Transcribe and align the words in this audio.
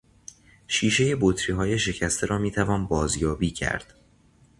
شیشهی 0.67 1.15
بطریهای 1.15 1.79
شکسته 1.79 2.27
را 2.27 2.37
میتوان 2.37 2.87
بازیابی 2.87 3.51
کرد. 3.51 3.93